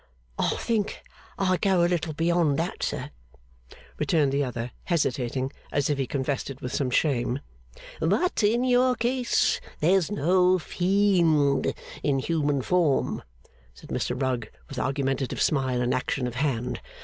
'I 0.39 0.55
think 0.57 1.03
I 1.37 1.57
go 1.57 1.83
a 1.83 1.85
little 1.85 2.13
beyond 2.13 2.57
that, 2.57 2.81
sir,' 2.81 3.11
returned 3.99 4.31
the 4.31 4.43
other, 4.43 4.71
hesitating, 4.85 5.51
as 5.71 5.91
if 5.91 5.99
he 5.99 6.07
confessed 6.07 6.49
it 6.49 6.59
with 6.59 6.73
some 6.73 6.89
shame. 6.89 7.37
'But 7.99 8.41
in 8.43 8.63
your 8.63 8.95
case 8.95 9.61
there's 9.79 10.09
no 10.11 10.57
fiend 10.57 11.75
in 12.01 12.17
human 12.17 12.63
form,' 12.63 13.21
said 13.75 13.91
Mr 13.91 14.19
Rugg, 14.19 14.49
with 14.67 14.79
argumentative 14.79 15.39
smile 15.39 15.83
and 15.83 15.93
action 15.93 16.25
of 16.25 16.33
hand. 16.33 16.81